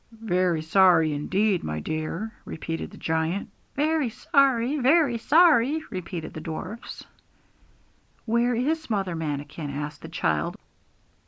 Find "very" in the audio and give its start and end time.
0.19-0.63, 3.75-4.09, 4.79-5.15